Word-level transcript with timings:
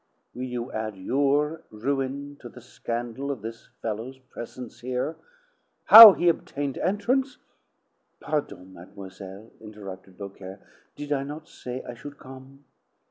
"Will 0.33 0.45
you 0.45 0.71
add 0.71 0.95
your 0.97 1.61
ruin 1.69 2.35
to 2.39 2.49
the 2.49 2.59
scandal 2.59 3.29
of 3.29 3.43
this 3.43 3.67
fellow's 3.83 4.17
presence 4.17 4.79
here? 4.79 5.15
How 5.83 6.13
he 6.13 6.27
obtained 6.27 6.79
entrance" 6.79 7.37
"Pardon, 8.19 8.73
mademoiselle," 8.73 9.51
interrupted 9.61 10.17
Beaucaire. 10.17 10.59
"Did 10.95 11.11
I 11.11 11.21
not 11.21 11.47
say 11.47 11.83
I 11.83 11.93
should 11.93 12.17
come? 12.17 12.65